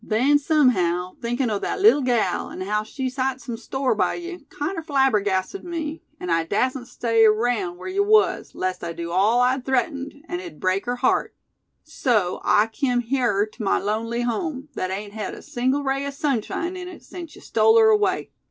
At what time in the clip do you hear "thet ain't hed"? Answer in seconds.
14.73-15.35